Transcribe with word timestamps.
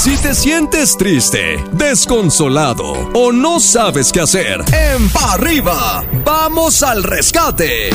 Si 0.00 0.16
te 0.16 0.34
sientes 0.34 0.96
triste, 0.96 1.62
desconsolado 1.72 3.10
o 3.12 3.32
no 3.32 3.60
sabes 3.60 4.10
qué 4.10 4.22
hacer, 4.22 4.64
en 4.72 5.10
Pa' 5.10 5.34
arriba, 5.34 6.02
vamos 6.24 6.82
al 6.82 7.02
rescate. 7.02 7.90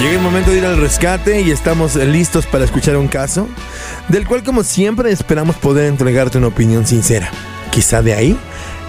Llega 0.00 0.14
el 0.14 0.18
momento 0.18 0.50
de 0.50 0.58
ir 0.58 0.66
al 0.66 0.78
rescate 0.78 1.42
y 1.42 1.52
estamos 1.52 1.94
listos 1.94 2.46
para 2.46 2.64
escuchar 2.64 2.96
un 2.96 3.06
caso, 3.06 3.46
del 4.08 4.26
cual 4.26 4.42
como 4.42 4.64
siempre 4.64 5.12
esperamos 5.12 5.54
poder 5.54 5.86
entregarte 5.86 6.38
una 6.38 6.48
opinión 6.48 6.84
sincera. 6.84 7.30
Quizá 7.70 8.02
de 8.02 8.14
ahí 8.14 8.36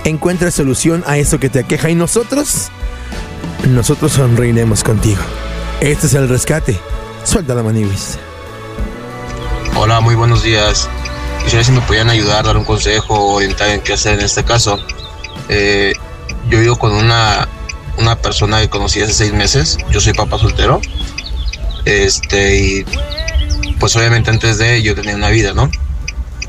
encuentres 0.06 0.56
solución 0.56 1.04
a 1.06 1.20
eso 1.20 1.40
que 1.40 1.50
te 1.50 1.60
aqueja 1.60 1.92
y 1.92 1.96
nosotros, 1.96 2.70
nosotros 3.70 4.14
sonreiremos 4.14 4.84
contigo. 4.84 5.22
Este 5.80 6.08
es 6.08 6.16
el 6.16 6.28
rescate. 6.28 6.80
Suelta 7.24 7.54
la 7.54 7.62
maniguis. 7.62 8.18
Hola, 9.76 10.02
muy 10.02 10.16
buenos 10.16 10.42
días. 10.42 10.90
Quisiera 11.44 11.64
si 11.64 11.72
me 11.72 11.82
podían 11.82 12.10
ayudar, 12.10 12.46
dar 12.46 12.58
un 12.58 12.66
consejo 12.66 13.34
orientar 13.34 13.70
en 13.70 13.82
qué 13.82 13.94
hacer 13.94 14.20
en 14.20 14.26
este 14.26 14.44
caso. 14.44 14.80
Eh, 15.50 15.94
yo 16.50 16.60
vivo 16.60 16.78
con 16.78 16.94
una, 16.94 17.48
una 17.98 18.16
persona 18.16 18.60
que 18.62 18.70
conocí 18.70 19.02
hace 19.02 19.14
seis 19.14 19.34
meses. 19.34 19.78
Yo 19.92 20.00
soy 20.00 20.14
papá 20.14 20.40
soltero. 20.40 20.82
Este, 21.86 22.58
y 22.58 22.86
pues 23.80 23.96
obviamente 23.96 24.30
antes 24.30 24.58
de 24.58 24.82
yo 24.82 24.96
tenía 24.96 25.16
una 25.16 25.30
vida, 25.30 25.54
¿no? 25.54 25.70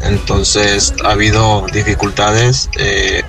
Entonces 0.03 0.95
ha 1.05 1.13
habido 1.13 1.67
dificultades, 1.73 2.69
eh, 2.79 3.23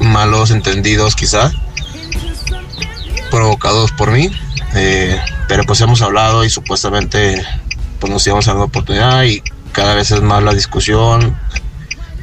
malos 0.00 0.50
entendidos 0.50 1.16
quizás, 1.16 1.52
provocados 3.30 3.92
por 3.92 4.10
mí. 4.10 4.30
Eh, 4.74 5.20
pero 5.48 5.64
pues 5.64 5.80
hemos 5.80 6.02
hablado 6.02 6.44
y 6.44 6.50
supuestamente 6.50 7.44
pues 8.04 8.12
nos 8.12 8.26
íbamos 8.26 8.46
una 8.48 8.64
oportunidad 8.64 9.22
y 9.22 9.42
cada 9.72 9.94
vez 9.94 10.10
es 10.10 10.20
más 10.20 10.42
la 10.42 10.52
discusión. 10.52 11.38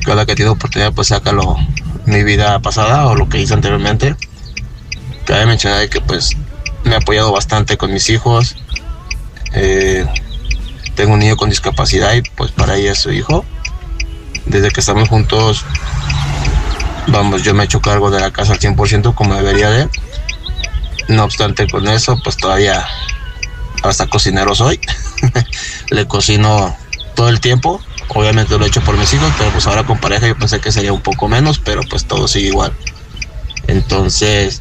Cada 0.05 0.27
que 0.27 0.35
tiene 0.35 0.51
oportunidad 0.51 0.93
pues 0.93 1.07
saca 1.07 1.31
lo, 1.31 1.57
mi 2.05 2.23
vida 2.23 2.59
pasada 2.59 3.07
o 3.07 3.15
lo 3.15 3.27
que 3.27 3.39
hice 3.39 3.55
anteriormente. 3.55 4.15
Cabe 5.25 5.47
mencionar 5.47 5.89
que 5.89 5.99
pues 5.99 6.37
me 6.83 6.93
ha 6.93 6.97
apoyado 6.99 7.31
bastante 7.31 7.77
con 7.77 7.91
mis 7.91 8.11
hijos. 8.11 8.57
Eh, 9.55 10.05
tengo 10.93 11.13
un 11.13 11.19
niño 11.19 11.35
con 11.35 11.49
discapacidad 11.49 12.13
y 12.13 12.21
pues 12.21 12.51
para 12.51 12.75
ella 12.75 12.91
es 12.91 12.99
su 12.99 13.11
hijo. 13.11 13.43
Desde 14.45 14.69
que 14.69 14.81
estamos 14.81 15.09
juntos, 15.09 15.65
vamos, 17.07 17.41
yo 17.41 17.55
me 17.55 17.63
he 17.63 17.65
hecho 17.65 17.81
cargo 17.81 18.11
de 18.11 18.19
la 18.19 18.29
casa 18.29 18.53
al 18.53 18.59
100% 18.59 19.15
como 19.15 19.33
debería 19.33 19.71
de. 19.71 19.89
No 21.07 21.23
obstante 21.23 21.65
con 21.67 21.87
eso, 21.87 22.19
pues 22.23 22.37
todavía 22.37 22.85
hasta 23.81 24.05
cocinero 24.05 24.53
soy. 24.53 24.79
Le 25.91 26.07
cocino 26.07 26.75
todo 27.15 27.29
el 27.29 27.39
tiempo. 27.39 27.79
Obviamente 28.09 28.57
lo 28.57 28.65
he 28.65 28.67
hecho 28.67 28.81
por 28.81 28.97
mis 28.97 29.13
hijos, 29.13 29.31
pero 29.37 29.51
pues 29.51 29.67
ahora 29.67 29.83
con 29.85 29.99
pareja 29.99 30.27
yo 30.27 30.37
pensé 30.37 30.59
que 30.59 30.71
sería 30.71 30.91
un 30.91 31.01
poco 31.01 31.27
menos, 31.27 31.59
pero 31.59 31.81
pues 31.87 32.05
todo 32.05 32.27
sigue 32.27 32.47
igual. 32.47 32.73
Entonces, 33.67 34.59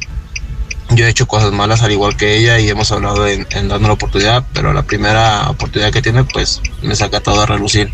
yo 0.91 1.05
he 1.05 1.09
hecho 1.09 1.27
cosas 1.27 1.51
malas 1.51 1.81
al 1.81 1.91
igual 1.91 2.15
que 2.15 2.37
ella 2.37 2.59
y 2.59 2.69
hemos 2.69 2.91
hablado 2.91 3.27
en, 3.27 3.47
en 3.51 3.67
la 3.67 3.91
oportunidad, 3.91 4.45
pero 4.53 4.73
la 4.73 4.83
primera 4.83 5.49
oportunidad 5.49 5.91
que 5.91 6.01
tiene, 6.01 6.23
pues 6.23 6.61
me 6.81 6.95
saca 6.95 7.19
todo 7.19 7.41
a 7.41 7.45
relucir. 7.45 7.91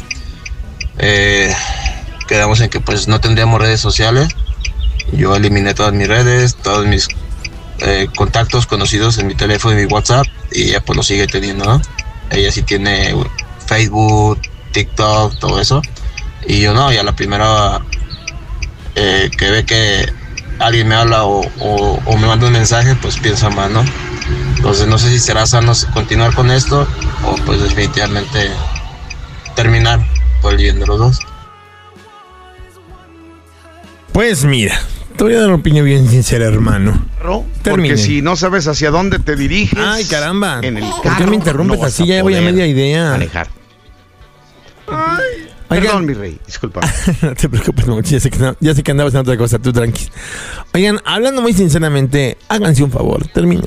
Eh, 1.00 1.56
quedamos 2.28 2.60
en 2.62 2.70
que 2.70 2.80
pues 2.80 3.08
no 3.08 3.20
tendríamos 3.20 3.62
redes 3.62 3.80
sociales. 3.80 4.30
Yo 5.12 5.36
eliminé 5.36 5.74
todas 5.74 5.94
mis 5.94 6.08
redes, 6.08 6.56
todos 6.56 6.86
mis 6.86 7.08
eh, 7.80 8.08
contactos 8.16 8.66
conocidos 8.66 9.18
en 9.20 9.28
mi 9.28 9.36
teléfono 9.36 9.80
y 9.80 9.86
mi 9.86 9.92
WhatsApp 9.92 10.26
y 10.52 10.70
ella 10.70 10.82
pues 10.84 10.98
lo 10.98 11.04
sigue 11.04 11.28
teniendo, 11.28 11.66
¿no? 11.66 11.82
Ella 12.32 12.52
sí 12.52 12.64
tiene 12.64 13.16
Facebook, 13.66 14.40
TikTok, 14.72 15.40
todo 15.40 15.60
eso. 15.60 15.82
Y 16.46 16.62
yo 16.62 16.74
no, 16.74 16.92
ya 16.92 17.04
la 17.04 17.16
primera 17.16 17.82
eh, 18.96 19.30
que 19.38 19.52
ve 19.52 19.66
que 19.66 20.14
alguien 20.60 20.88
me 20.88 20.96
habla 20.96 21.26
o, 21.26 21.44
me 22.20 22.28
manda 22.28 22.48
un 22.48 22.54
mensaje, 22.54 22.96
pues 22.96 23.18
piensa 23.18 23.50
más, 23.50 23.70
¿no? 23.70 23.84
Entonces 24.56 24.88
no 24.88 24.98
sé 24.98 25.10
si 25.10 25.20
será 25.20 25.46
sano 25.46 25.74
continuar 25.94 26.34
con 26.34 26.52
esto 26.52 26.88
o 27.24 27.36
pues 27.46 27.62
definitivamente 27.62 28.50
terminar 29.56 30.00
por 30.42 30.54
el 30.54 30.58
bien 30.58 30.80
de 30.80 30.88
los 30.88 31.00
dos. 31.00 31.20
Pues 34.12 34.44
mira, 34.44 34.80
te 35.18 35.24
voy 35.24 35.34
a 35.34 35.40
dar 35.40 35.48
una 35.48 35.58
opinión 35.58 35.86
bien 35.86 36.08
sincera, 36.08 36.46
hermano. 36.46 37.06
Termine. 37.64 37.90
Porque 37.90 37.98
si 37.98 38.22
no 38.22 38.36
sabes 38.36 38.68
hacia 38.68 38.92
dónde 38.92 39.20
te 39.20 39.36
diriges. 39.36 39.80
Ay, 39.80 40.06
caramba. 40.06 40.60
En 40.62 40.78
el 40.78 40.84
¿Por 40.84 41.02
carro, 41.02 41.18
qué 41.18 41.26
me 41.26 41.36
interrumpes 41.36 41.80
no 41.80 41.86
así? 41.86 42.06
Ya 42.06 42.22
voy 42.22 42.36
a 42.36 42.42
media 42.42 42.68
idea. 42.68 43.12
Manejar. 43.12 43.48
Oigan. 45.70 45.84
Perdón, 45.84 46.06
mi 46.06 46.14
rey. 46.14 46.40
Disculpa. 46.46 46.82
no 47.22 47.34
te 47.34 47.50
preocupes, 47.50 47.88
no, 47.88 48.00
ya, 48.00 48.20
sé 48.20 48.30
que, 48.30 48.56
ya 48.60 48.74
sé 48.74 48.84
que 48.84 48.92
andabas 48.92 49.14
en 49.16 49.20
otra 49.20 49.36
cosa, 49.38 49.60
tú 49.60 49.74
tranqui. 49.74 50.08
Oigan, 50.74 51.02
hablando 51.04 51.42
muy 51.42 51.54
sinceramente, 51.54 52.38
háganse 52.48 52.84
un 52.84 52.92
favor, 52.92 53.28
terminen. 53.28 53.66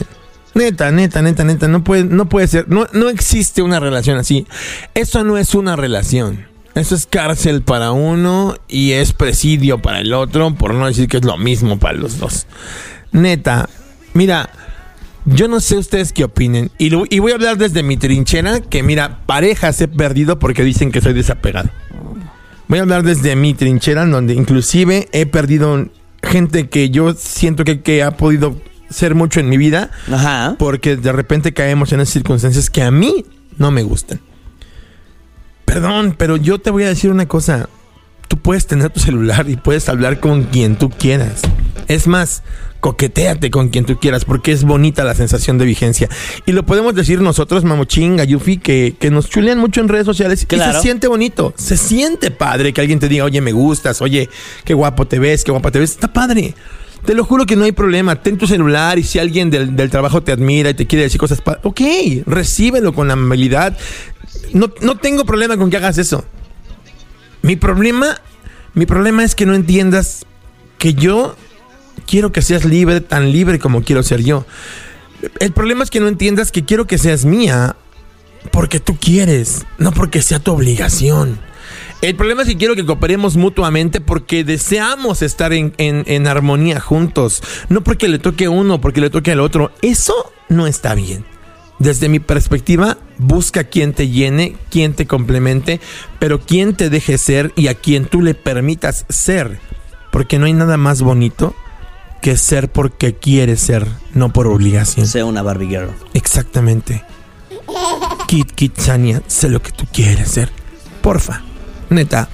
Neta, 0.54 0.90
neta, 0.90 1.20
neta, 1.20 1.44
neta, 1.44 1.68
no 1.68 1.84
puede, 1.84 2.04
no 2.04 2.28
puede 2.28 2.48
ser, 2.48 2.68
no, 2.68 2.86
no 2.92 3.08
existe 3.08 3.60
una 3.60 3.80
relación 3.80 4.16
así. 4.18 4.46
Eso 4.94 5.24
no 5.24 5.36
es 5.36 5.54
una 5.54 5.76
relación. 5.76 6.49
Eso 6.74 6.94
es 6.94 7.06
cárcel 7.06 7.62
para 7.62 7.90
uno 7.92 8.54
y 8.68 8.92
es 8.92 9.12
presidio 9.12 9.78
para 9.82 10.00
el 10.00 10.12
otro, 10.14 10.54
por 10.54 10.72
no 10.74 10.86
decir 10.86 11.08
que 11.08 11.16
es 11.16 11.24
lo 11.24 11.36
mismo 11.36 11.78
para 11.78 11.98
los 11.98 12.18
dos. 12.18 12.46
Neta, 13.12 13.68
mira, 14.14 14.50
yo 15.24 15.48
no 15.48 15.58
sé 15.60 15.76
ustedes 15.76 16.12
qué 16.12 16.24
opinen. 16.24 16.70
Y, 16.78 16.90
lo- 16.90 17.04
y 17.10 17.18
voy 17.18 17.32
a 17.32 17.34
hablar 17.34 17.58
desde 17.58 17.82
mi 17.82 17.96
trinchera, 17.96 18.60
que 18.60 18.82
mira, 18.84 19.18
parejas 19.26 19.80
he 19.80 19.88
perdido 19.88 20.38
porque 20.38 20.62
dicen 20.62 20.92
que 20.92 21.00
soy 21.00 21.12
desapegado. 21.12 21.70
Voy 22.68 22.78
a 22.78 22.82
hablar 22.82 23.02
desde 23.02 23.34
mi 23.34 23.52
trinchera, 23.54 24.04
en 24.04 24.12
donde 24.12 24.34
inclusive 24.34 25.08
he 25.12 25.26
perdido 25.26 25.88
gente 26.22 26.68
que 26.68 26.90
yo 26.90 27.14
siento 27.14 27.64
que, 27.64 27.80
que 27.80 28.04
ha 28.04 28.12
podido 28.16 28.56
ser 28.90 29.16
mucho 29.16 29.40
en 29.40 29.48
mi 29.48 29.56
vida, 29.56 29.90
Ajá. 30.10 30.54
porque 30.58 30.96
de 30.96 31.10
repente 31.12 31.52
caemos 31.52 31.92
en 31.92 32.00
esas 32.00 32.12
circunstancias 32.12 32.70
que 32.70 32.82
a 32.82 32.92
mí 32.92 33.24
no 33.56 33.72
me 33.72 33.82
gustan. 33.82 34.20
Perdón, 35.72 36.16
pero 36.18 36.36
yo 36.36 36.58
te 36.58 36.70
voy 36.70 36.82
a 36.82 36.88
decir 36.88 37.10
una 37.10 37.28
cosa. 37.28 37.68
Tú 38.26 38.36
puedes 38.38 38.66
tener 38.66 38.90
tu 38.90 38.98
celular 38.98 39.48
y 39.48 39.56
puedes 39.56 39.88
hablar 39.88 40.18
con 40.18 40.42
quien 40.44 40.74
tú 40.76 40.90
quieras. 40.90 41.42
Es 41.86 42.08
más, 42.08 42.42
coqueteate 42.80 43.52
con 43.52 43.68
quien 43.68 43.84
tú 43.84 43.98
quieras 44.00 44.24
porque 44.24 44.50
es 44.50 44.64
bonita 44.64 45.04
la 45.04 45.14
sensación 45.14 45.58
de 45.58 45.64
vigencia. 45.66 46.08
Y 46.44 46.50
lo 46.52 46.64
podemos 46.64 46.94
decir 46.96 47.20
nosotros, 47.20 47.62
Mamochín, 47.62 48.16
Gayufi, 48.16 48.58
que, 48.58 48.96
que 48.98 49.12
nos 49.12 49.28
chulean 49.28 49.58
mucho 49.58 49.80
en 49.80 49.86
redes 49.88 50.06
sociales 50.06 50.42
y 50.42 50.46
Claro. 50.46 50.72
se 50.72 50.80
siente 50.80 51.06
bonito. 51.06 51.54
Se 51.56 51.76
siente 51.76 52.32
padre 52.32 52.72
que 52.72 52.80
alguien 52.80 52.98
te 52.98 53.08
diga, 53.08 53.24
oye, 53.24 53.40
me 53.40 53.52
gustas, 53.52 54.02
oye, 54.02 54.28
qué 54.64 54.74
guapo 54.74 55.06
te 55.06 55.20
ves, 55.20 55.44
qué 55.44 55.52
guapa 55.52 55.70
te 55.70 55.78
ves. 55.78 55.92
Está 55.92 56.12
padre. 56.12 56.54
Te 57.04 57.14
lo 57.14 57.24
juro 57.24 57.46
que 57.46 57.56
no 57.56 57.64
hay 57.64 57.72
problema. 57.72 58.16
Ten 58.22 58.36
tu 58.36 58.46
celular 58.46 58.98
y 58.98 59.02
si 59.02 59.18
alguien 59.18 59.48
del, 59.50 59.74
del 59.74 59.88
trabajo 59.88 60.22
te 60.22 60.32
admira 60.32 60.68
y 60.70 60.74
te 60.74 60.86
quiere 60.86 61.04
decir 61.04 61.18
cosas, 61.18 61.42
ok, 61.62 61.80
recíbelo 62.26 62.92
con 62.92 63.10
amabilidad. 63.10 63.76
No, 64.52 64.72
no 64.80 64.96
tengo 64.96 65.24
problema 65.24 65.56
con 65.56 65.70
que 65.70 65.76
hagas 65.76 65.98
eso. 65.98 66.24
Mi 67.42 67.56
problema, 67.56 68.20
mi 68.74 68.86
problema 68.86 69.24
es 69.24 69.34
que 69.34 69.46
no 69.46 69.54
entiendas 69.54 70.26
que 70.78 70.94
yo 70.94 71.36
quiero 72.06 72.32
que 72.32 72.42
seas 72.42 72.64
libre, 72.64 73.00
tan 73.00 73.32
libre 73.32 73.58
como 73.58 73.82
quiero 73.82 74.02
ser 74.02 74.22
yo. 74.22 74.44
El 75.38 75.52
problema 75.52 75.84
es 75.84 75.90
que 75.90 76.00
no 76.00 76.08
entiendas 76.08 76.50
que 76.52 76.64
quiero 76.64 76.86
que 76.86 76.98
seas 76.98 77.24
mía 77.24 77.76
porque 78.52 78.80
tú 78.80 78.96
quieres, 78.98 79.66
no 79.78 79.92
porque 79.92 80.22
sea 80.22 80.38
tu 80.38 80.52
obligación. 80.52 81.38
El 82.00 82.16
problema 82.16 82.42
es 82.42 82.48
que 82.48 82.56
quiero 82.56 82.74
que 82.74 82.86
cooperemos 82.86 83.36
mutuamente 83.36 84.00
porque 84.00 84.42
deseamos 84.42 85.20
estar 85.20 85.52
en, 85.52 85.74
en- 85.76 86.04
en 86.06 86.26
armonía 86.26 86.80
juntos. 86.80 87.42
No 87.68 87.82
porque 87.84 88.08
le 88.08 88.18
toque 88.18 88.46
a 88.46 88.50
uno, 88.50 88.80
porque 88.80 89.02
le 89.02 89.10
toque 89.10 89.32
al 89.32 89.40
otro. 89.40 89.70
Eso 89.82 90.32
no 90.48 90.66
está 90.66 90.94
bien. 90.94 91.26
Desde 91.80 92.10
mi 92.10 92.20
perspectiva, 92.20 92.98
busca 93.16 93.64
quien 93.64 93.94
te 93.94 94.08
llene, 94.08 94.54
quien 94.70 94.92
te 94.92 95.06
complemente, 95.06 95.80
pero 96.18 96.38
quien 96.38 96.76
te 96.76 96.90
deje 96.90 97.16
ser 97.16 97.52
y 97.56 97.68
a 97.68 97.74
quien 97.74 98.04
tú 98.04 98.20
le 98.20 98.34
permitas 98.34 99.06
ser. 99.08 99.60
Porque 100.12 100.38
no 100.38 100.44
hay 100.44 100.52
nada 100.52 100.76
más 100.76 101.00
bonito 101.00 101.54
que 102.20 102.36
ser 102.36 102.70
porque 102.70 103.14
quieres 103.14 103.60
ser, 103.60 103.86
no 104.12 104.30
por 104.30 104.46
obligación. 104.46 105.06
Sea 105.06 105.24
una 105.24 105.40
Barbie 105.40 105.68
Girl. 105.68 105.90
Exactamente. 106.12 107.02
Kit, 108.26 108.52
Kit, 108.52 108.76
Sania, 108.76 109.22
sé 109.26 109.48
lo 109.48 109.62
que 109.62 109.72
tú 109.72 109.86
quieres 109.90 110.32
ser. 110.32 110.50
Porfa, 111.00 111.42
neta, 111.88 112.28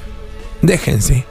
déjense. 0.61 1.25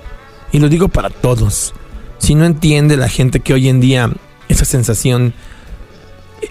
Y 0.53 0.59
lo 0.59 0.69
digo 0.69 0.87
para 0.87 1.09
todos. 1.09 1.73
Si 2.17 2.33
no 2.33 2.45
entiende 2.45 2.95
la 2.95 3.09
gente 3.09 3.41
que 3.41 3.53
hoy 3.53 3.67
en 3.67 3.81
día 3.81 4.09
esa 4.47 4.63
sensación, 4.63 5.33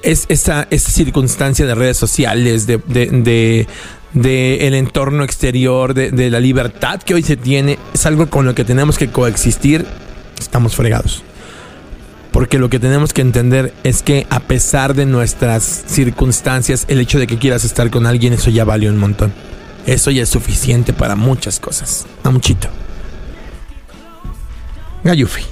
es 0.02 0.26
esa, 0.28 0.66
circunstancia 0.70 1.66
de 1.66 1.74
redes 1.74 1.96
sociales, 1.96 2.66
de, 2.66 2.78
de, 2.86 3.06
de- 3.06 3.66
de 4.12 4.68
el 4.68 4.74
entorno 4.74 5.24
exterior, 5.24 5.92
de, 5.92 6.12
de 6.12 6.30
la 6.30 6.38
libertad 6.38 7.02
que 7.02 7.14
hoy 7.14 7.22
se 7.24 7.36
tiene, 7.36 7.78
es 7.92 8.06
algo 8.06 8.28
con 8.30 8.44
lo 8.46 8.54
que 8.54 8.64
tenemos 8.64 8.96
que 8.96 9.10
coexistir, 9.10 9.84
estamos 10.38 10.76
fregados. 10.76 11.22
Porque 12.30 12.58
lo 12.60 12.70
que 12.70 12.78
tenemos 12.78 13.12
que 13.12 13.22
entender 13.22 13.72
es 13.82 14.02
que 14.02 14.26
a 14.30 14.40
pesar 14.40 14.94
de 14.94 15.06
nuestras 15.06 15.84
circunstancias, 15.86 16.84
el 16.88 17.00
hecho 17.00 17.18
de 17.18 17.26
que 17.26 17.38
quieras 17.38 17.64
estar 17.64 17.90
con 17.90 18.06
alguien, 18.06 18.32
eso 18.32 18.50
ya 18.50 18.64
vale 18.64 18.88
un 18.88 18.98
montón. 18.98 19.32
Eso 19.86 20.10
ya 20.10 20.22
es 20.22 20.28
suficiente 20.30 20.92
para 20.92 21.14
muchas 21.16 21.58
cosas. 21.60 22.06
A 22.22 22.30
muchito. 22.30 22.68
Gayufi. 25.04 25.42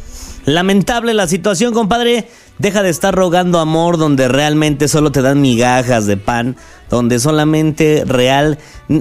Lamentable 0.45 1.15
la 1.15 1.27
situación, 1.29 1.73
compadre. 1.73 2.29
Deja 2.59 2.83
de 2.83 2.91
estar 2.91 3.15
rogando 3.15 3.59
amor 3.59 3.99
donde 3.99 4.29
realmente 4.29 4.87
solo 4.89 5.11
te 5.11 5.23
dan 5.23 5.41
migajas 5.41 6.07
de 6.07 6.17
pan, 6.17 6.57
donde 6.91 7.19
solamente 7.19 8.05
real 8.07 8.59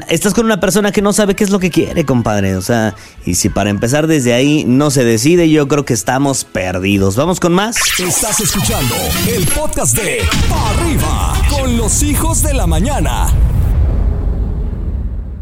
estás 0.10 0.34
con 0.34 0.46
una 0.46 0.60
persona 0.60 0.92
que 0.92 1.02
no 1.02 1.14
sabe 1.14 1.36
qué 1.36 1.44
es 1.44 1.50
lo 1.50 1.60
que 1.60 1.70
quiere, 1.70 2.06
compadre. 2.06 2.56
O 2.56 2.62
sea, 2.62 2.96
y 3.26 3.36
si 3.36 3.50
para 3.50 3.70
empezar 3.70 4.08
desde 4.08 4.34
ahí 4.34 4.64
no 4.66 4.90
se 4.90 5.04
decide, 5.04 5.50
yo 5.50 5.68
creo 5.68 5.86
que 5.86 5.94
estamos 5.94 6.44
perdidos. 6.44 7.16
Vamos 7.16 7.40
con 7.40 7.54
más. 7.54 7.78
Estás 8.00 8.40
escuchando 8.40 8.96
el 9.28 9.46
podcast 9.48 9.96
de 9.98 10.20
Arriba 10.52 11.34
con 11.50 11.78
los 11.78 12.02
hijos 12.04 12.42
de 12.44 12.54
la 12.54 12.68
mañana. 12.68 13.28